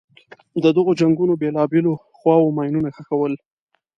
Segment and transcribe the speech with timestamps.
[0.63, 3.33] د دغو جنګونو بېلابېلو خواوو ماینونه ښخول.